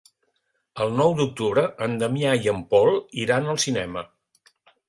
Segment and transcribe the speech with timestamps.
[0.85, 2.93] El nou d'octubre en Damià i en Pol
[3.27, 4.09] iran al cinema.